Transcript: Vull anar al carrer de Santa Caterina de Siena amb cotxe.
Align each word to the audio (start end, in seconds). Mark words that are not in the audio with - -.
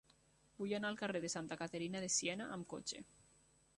Vull 0.61 0.73
anar 0.77 0.89
al 0.93 0.97
carrer 1.01 1.21
de 1.25 1.31
Santa 1.33 1.57
Caterina 1.61 2.01
de 2.07 2.09
Siena 2.17 2.49
amb 2.57 2.69
cotxe. 2.73 3.03